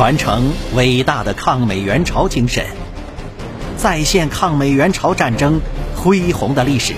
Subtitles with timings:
[0.00, 2.64] 传承伟大的抗美援朝精神，
[3.76, 5.60] 再现抗美援朝战争
[5.94, 6.94] 恢宏的历史。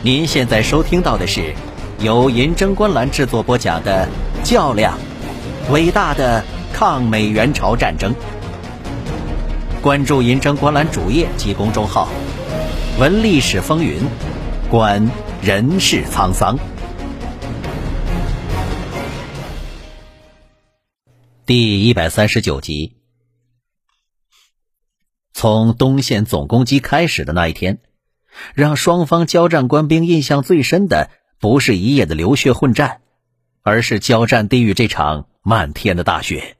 [0.00, 1.52] 您现在收听到的是
[1.98, 4.06] 由银针观澜制作播讲的
[4.48, 4.96] 《较量：
[5.72, 8.12] 伟大的抗美援朝战争》。
[9.82, 12.08] 关注银针观澜主页及公众号，
[13.00, 14.00] 闻历史风云，
[14.70, 15.10] 观
[15.42, 16.56] 人世沧桑。
[21.46, 22.96] 第一百三十九集，
[25.34, 27.80] 从东线总攻击开始的那一天，
[28.54, 33.02] 让双方交战官兵印象最深的，不是一夜的流血混战，
[33.60, 36.56] 而是交战地域这场漫天的大雪。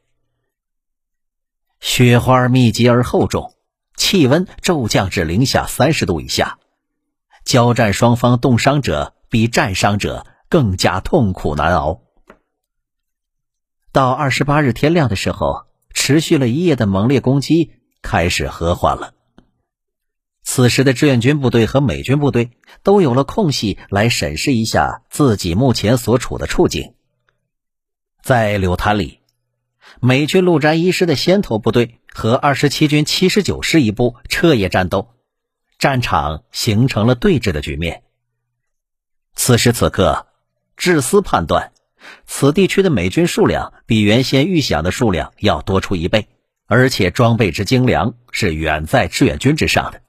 [1.80, 3.54] 雪花密集而厚重，
[3.96, 6.58] 气温骤降至零下三十度以下，
[7.42, 12.03] 交战双方冻伤者比战伤者更加痛苦难熬。
[13.94, 17.70] 到二十八日天亮的时候，持续了一夜的猛烈攻击
[18.02, 19.14] 开始和缓了。
[20.42, 22.50] 此时的志愿军部队和美军部队
[22.82, 26.94] 都有了空隙来审视一下自己目前所处的处境。
[28.20, 29.20] 在柳潭里，
[30.00, 35.10] 美军陆战一师的先头部队和二十七军七十九师一部彻夜战斗，
[35.78, 38.02] 战场形成了对峙的局面。
[39.36, 40.26] 此时此刻，
[40.76, 41.70] 志思判断。
[42.26, 46.28] 此地区的美军数量比原先预想的数量要多出一倍，
[46.66, 50.02] 而且装备之精良是远在志愿军之上的。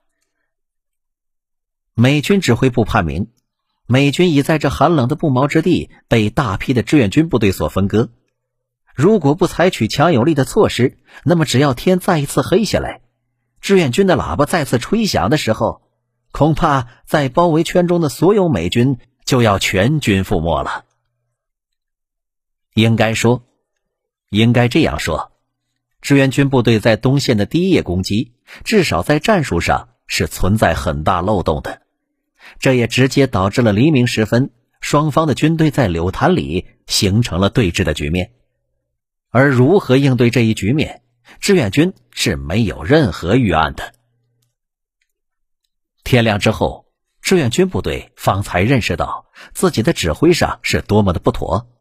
[1.93, 3.27] 美军指挥部判明，
[3.87, 8.09] 美军已在这寒冷的不毛之地被大批的志愿军部队所分割。
[8.93, 13.01] 如果不采取强有力的措施，那么只要天再一次黑下来，
[13.61, 15.81] 志愿军的喇叭再次吹响的时候，
[16.31, 20.85] 恐怕在包围圈中的所有美军就要全军覆没了。
[22.75, 23.47] 应该说，
[24.29, 25.31] 应该这样说：
[26.01, 28.33] 志愿军部队在东线的第一夜攻击，
[28.65, 31.83] 至少在战术上是存在很大漏洞的。
[32.59, 38.33] 这也直接导致了黎明时分，双方的军队在柳潭里形成了对峙的局面。
[39.29, 41.01] 而如何应对这一局面，
[41.39, 43.93] 志愿军是没有任何预案的。
[46.03, 51.71] 天亮之后，志愿军部队方才认识到自己的指挥上是多么的不妥。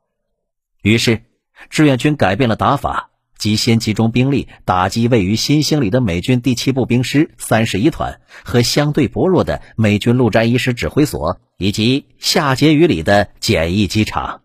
[0.84, 1.22] 于是，
[1.70, 14.42] 志愿军改变了打法，即先集中兵力打击位于新兴里的美军第七步兵师三十一团和相对薄弱的美军陆战一师指挥所，以及下碣隅里的简易机场。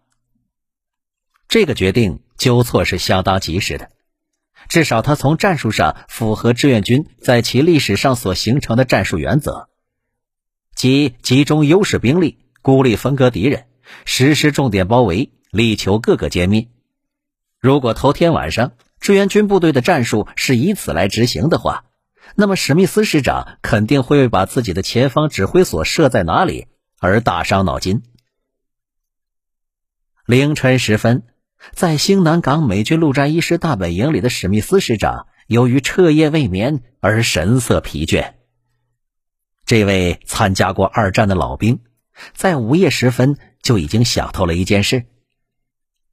[1.50, 3.90] 这个决定纠错是相当及时的，
[4.70, 9.68] 至少他从战术上符合志愿军在其历史上所形成的战术原则，
[10.74, 13.66] 即集中优势兵力，孤立分割敌人，
[14.06, 15.34] 实施重点包围。
[15.52, 16.68] 力求各个歼灭。
[17.60, 21.86] 如果头天晚上志愿军部队的战术是以此来执行的话，
[22.36, 26.68] 那么史密斯师长肯定会把自己的前方指挥所设在哪里
[27.00, 28.04] 而大伤脑筋。
[30.26, 31.24] 凌晨时分，
[31.72, 38.34] 在兴南港美军陆战一师大本营里的史密斯师长，由于彻夜未眠而神色疲倦。
[39.66, 41.80] 这位参加过二战的老兵，
[42.34, 45.06] 在午夜时分就已经想透了一件事。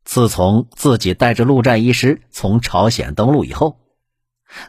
[0.06, 3.80] 自从自己带着陆战一师从朝鲜登陆以后，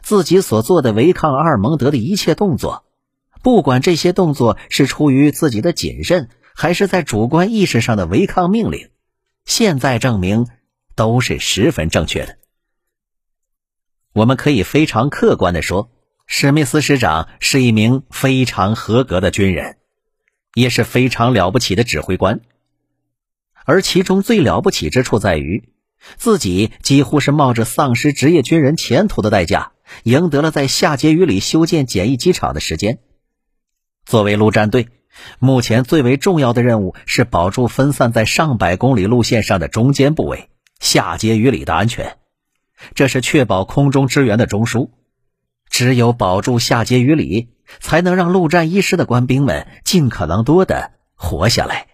[0.02, 2.84] 自己所做的违抗阿尔蒙德的一切动作，
[3.40, 8.90] 不管这些动作是出于自己的谨慎，还是在主观意识上的违抗命令，
[9.44, 10.48] 现在证明
[10.96, 12.36] 都是十分正确的。
[14.12, 15.92] 我们可以非常客观的说，
[16.26, 19.78] 史密斯师长是一名非常合格的军人，
[20.54, 22.40] 也是非常了不起的指挥官。
[23.68, 25.68] 而其中最了不起之处在于，
[26.16, 29.72] 自己几乎是冒着丧失职业军人前途的代价，
[30.04, 33.00] 赢得了在下碣隅里修建简易机场的时间。
[34.06, 34.88] 作为陆战队，
[35.38, 40.48] 目前最为重要的任务是保住分散在上百公里路线上的中间部位
[40.80, 42.16] 下碣隅里的安全，
[42.94, 44.88] 这是确保空中支援的中枢。
[45.68, 47.50] 只有保住下碣隅里，
[47.80, 51.88] 才能让陆战一师的官兵们尽可能多的活下来。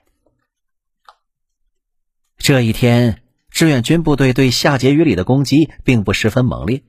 [2.44, 6.82] 这一天，志愿军部队对下碣隅里的攻击并不十分猛烈，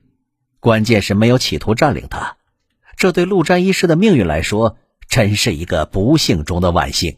[0.60, 2.36] 关键是没有企图占领它。
[2.98, 4.76] 这对陆战一师的命运来说，
[5.08, 7.16] 真是一个不幸中的万幸。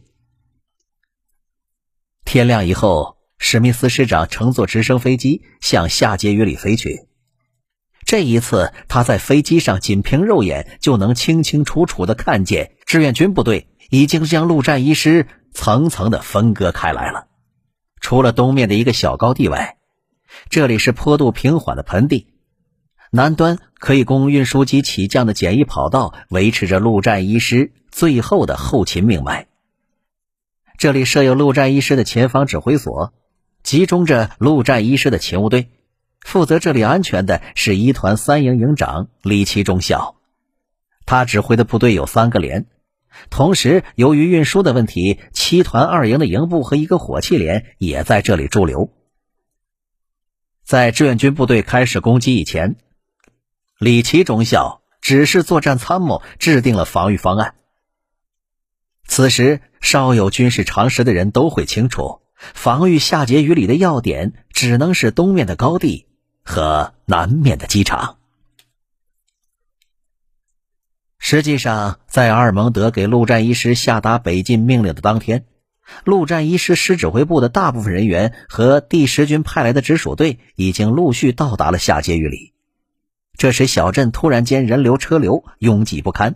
[2.23, 7.07] 天亮以后，史密斯师长乘坐直升飞机向下碣隅里飞去。
[8.05, 17.25] 这一次，他在飞机上仅凭肉眼就能清清楚楚的看见，志愿军部队已经将陆战一师层层的分割开来了。
[18.09, 19.77] 除了东面的一个小高地外，
[20.49, 22.25] 这里是坡度平缓的盆地，
[23.11, 29.45] 南端可以供运输机起降的简易跑道，维持着陆战一师最后的后勤命脉。
[30.79, 33.13] 这里设有陆战一师的前方指挥所，
[33.61, 35.69] 集中着陆战一师的勤务队。
[36.21, 40.15] 负责这里安全的是一团三营营长李奇中校，
[41.05, 42.65] 他指挥的部队有三个连。
[43.29, 48.93] 同时，由于运输的问题，七团二营的营部和一个火器连也在这里驻留。
[50.63, 52.75] 在志愿军部队开始攻击以前，
[53.79, 57.55] 李奇中校只是作战参谋，制定了防御方案。
[59.05, 66.05] 此时，稍有军事常识的人都会清楚，防御夏桀榆里的要点只能是东面的高地
[66.43, 68.18] 和南面的机场。
[71.31, 75.45] 实际上，在阿尔蒙德给陆战一师下达北进命令的当天，
[76.03, 82.55] 陆战一师师指挥部的大部分人员和第十军派来的直属队已经陆续到达了下碣隅里。
[83.37, 86.35] 这时，小镇突然间人流车流拥挤不堪。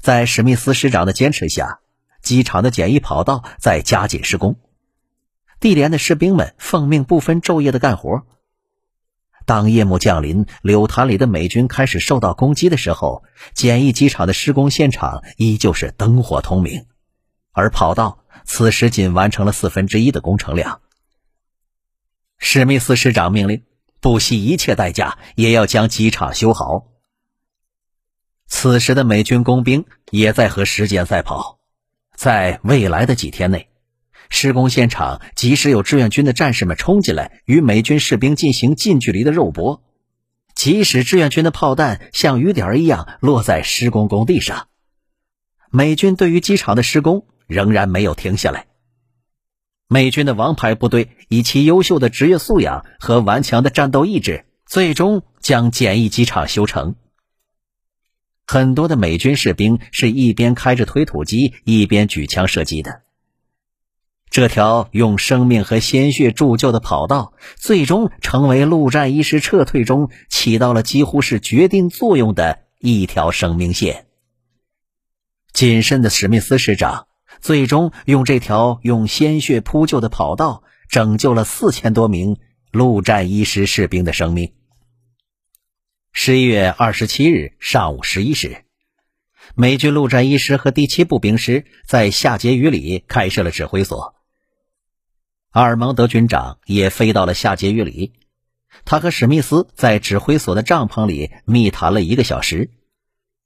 [0.00, 1.80] 在史密斯师长的坚持下，
[2.22, 4.56] 机场的简易跑道在加紧施工，
[5.60, 8.22] 地连的士兵们奉命不分昼夜的干活。
[9.50, 16.86] 当夜幕降临，柳潭里的美军开始受到攻击的时候，简易机场的施工现场依旧是灯火通明，
[17.50, 20.80] 而跑道此时仅完成了四分之一的工程量。
[22.38, 23.64] 史密斯师长命令，
[24.00, 26.86] 不惜一切代价也要将机场修好。
[28.46, 31.58] 此时的美军工兵也在和时间赛跑，
[32.14, 33.68] 在未来的几天内。
[34.30, 39.82] 施工现场，即使有志愿军的战士们冲进来与美军士兵进行近距离的肉搏，
[40.54, 44.68] 即使志愿军的炮弹像雨点一样落在施工工地上，
[45.70, 48.66] 美军对于机场的施工仍然没有停下来。
[49.88, 56.94] 美军的王牌部队以其优秀的职业素养和顽强的战斗意志，最终将简易机场修成。
[58.46, 63.02] 很多的美军士兵是一边开着推土机，一边举枪射击的。
[64.30, 74.06] 这条用生命和鲜血铸就的跑道，最终成为陆战一师撤退中起到了几乎是决定作用的一条生命线。
[75.52, 77.08] 谨慎的史密斯师长
[77.40, 82.36] 最终用这条用鲜血铺就的跑道，拯救了四千多名
[82.70, 84.52] 陆战一师士兵的生命。
[86.12, 88.64] 十一月二十七日上午十一时，
[89.56, 94.14] 美军陆战一师和第七步兵师在夏杰雨里开设了指挥所。
[95.50, 98.12] 阿尔蒙德军长也飞到了下碣隅里，
[98.84, 102.70] 他和史密斯在指挥所的帐篷里密谈了一个小时。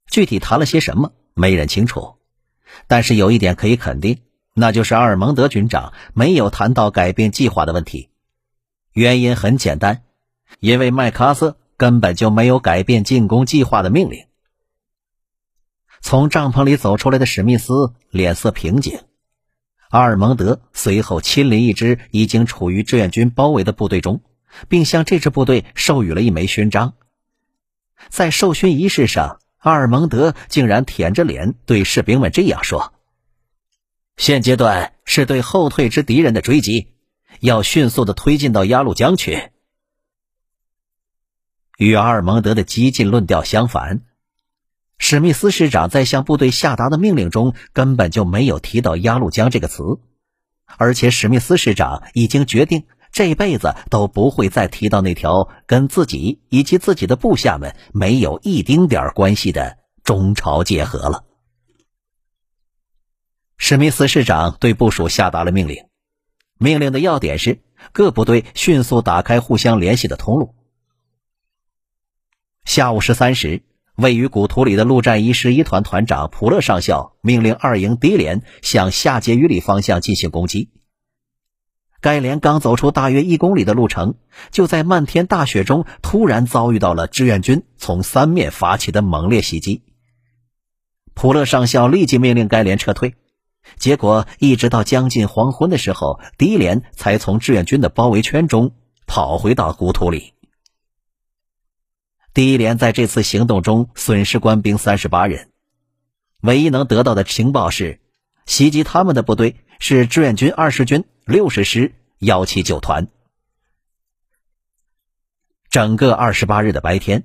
[0.06, 2.17] 具体谈了些什么，没人清楚。
[2.89, 4.19] 但是有一点可以肯定，
[4.53, 8.11] 那就是阿尔蒙德军长没有谈到改变计划的问题。
[8.93, 10.03] 原因很简单，
[10.61, 14.27] 因为麦克阿瑟根本就没有改变进攻计划的命令。
[16.03, 19.01] 从帐篷里走出来的史密斯脸色平静。
[19.94, 24.23] 阿尔蒙德随后亲临一支已经处于志愿军包围的部队中，
[24.69, 26.94] 并向这支部队授予了一枚勋章。
[28.08, 32.93] 在授勋仪式上，阿尔蒙德竟然舔着脸对士兵们这样说
[34.19, 36.88] ：“现阶段是对后退之敌人的追击，
[37.38, 39.50] 要迅速的推进到鸭绿江去。”
[41.79, 44.01] 与阿尔蒙德的激进论调相反。
[44.98, 49.82] 史密斯师长在向部队下达的命令中根本就没有提到鸭绿江这个词，
[50.79, 61.24] 而且史密斯师长已经决定这辈子都不会再提到那条跟自己以及自己的部下们没有一丁点关系的中朝界河了。
[63.58, 65.84] 史密斯师长对部署下达了命令，
[66.58, 70.55] 命令的要点是各部队迅速打开互相联系的通路。
[72.65, 73.63] 下午十三时。
[73.96, 80.70] 位于古图里的陆战一师一团团长普勒上校命令二营第一连向下碣隅里方向进行攻击。
[82.01, 84.17] 该连刚走出大约一公里的路程，
[84.51, 89.82] 就在漫天大雪中突然遭遇到了志愿军从三面发起的猛烈袭击。
[91.15, 93.15] 普勒上校立即命令该连撤退，
[93.79, 98.72] 结果一直到将近黄昏的时候，第一连才从志愿军的包围圈中
[99.06, 100.34] 跑回到古图里。
[102.34, 105.53] 第一连在这次行动中损失官兵三十八人，
[106.41, 108.00] 唯一能得到的情报是，
[108.44, 113.06] 袭击他们的部队是志愿军二十军六十师幺七九团。
[115.70, 117.24] 整个二十八日的白天，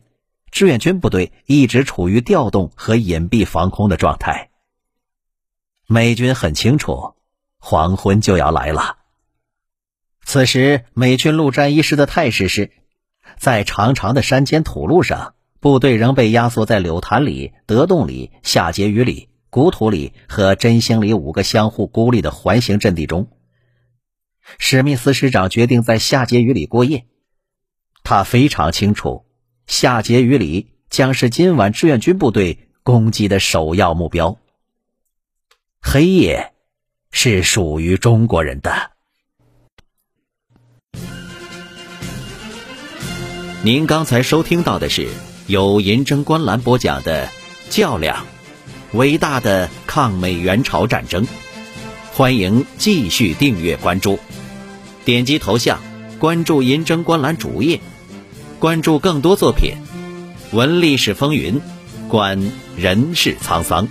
[0.51, 4.51] 志愿军部队一直处于调动和隐蔽防空的状态。
[5.87, 7.15] 美军很清楚，
[7.57, 8.99] 黄昏就要来了。
[10.23, 12.71] 此时美军陆战一师的态势是，
[13.38, 23.29] 在长长的山间土路上，部队仍被压缩在柳潭里、德洞里、下碣隅里、古土里和真兴里五个相互孤立的环形阵地中。
[24.57, 27.05] 史密斯师长决定在下碣隅里过夜。
[28.03, 29.25] 他非常清楚，
[29.67, 34.39] 下碣隅里将是今晚志愿军部队攻击的首要目标。
[35.81, 36.53] 黑夜
[37.12, 38.91] 是属于中国人的。
[43.61, 45.09] 您刚才收听到的是
[45.45, 47.27] 由银针观澜播讲的
[47.69, 48.25] 《较量：
[48.93, 51.25] 伟大的抗美援朝战争》，
[52.13, 54.17] 欢迎继续订阅关注，
[55.03, 55.81] 点击头像
[56.19, 57.81] 关注银针观澜主页，
[58.59, 59.73] 关注更多作品，
[60.53, 61.59] 闻历史风云，
[62.07, 63.89] 观人世沧桑。